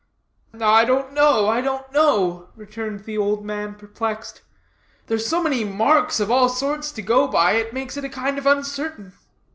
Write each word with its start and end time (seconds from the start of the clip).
"I 0.59 0.83
don't 0.83 1.13
know, 1.13 1.47
I 1.47 1.61
don't 1.61 1.91
know," 1.91 2.49
returned 2.55 3.01
the 3.01 3.19
old 3.19 3.45
man, 3.45 3.75
perplexed, 3.75 4.41
"there's 5.05 5.27
so 5.27 5.43
many 5.43 5.63
marks 5.63 6.19
of 6.19 6.31
all 6.31 6.49
sorts 6.49 6.91
to 6.93 7.03
go 7.03 7.27
by, 7.27 7.51
it 7.51 7.71
makes 7.71 7.97
it 7.97 8.03
a 8.05 8.09
kind 8.09 8.39
of 8.39 8.47
uncertain. 8.47 9.13